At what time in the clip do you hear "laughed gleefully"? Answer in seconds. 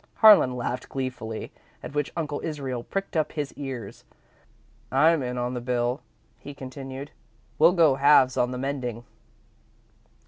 0.57-1.51